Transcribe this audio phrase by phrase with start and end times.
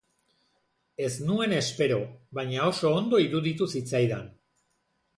[1.07, 2.01] Ez nuen espero,
[2.39, 4.29] baina oso ondo iruditu zitzaidan.